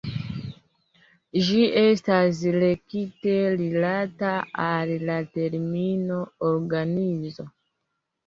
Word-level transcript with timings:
Ĝi 1.47 1.65
estas 1.81 2.39
rekte 2.55 3.35
rilata 3.61 4.31
al 4.69 4.93
la 5.11 5.17
termino 5.37 6.17
"organizo". 6.51 7.47